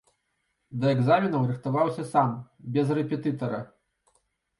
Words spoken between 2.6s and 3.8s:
без рэпетытара.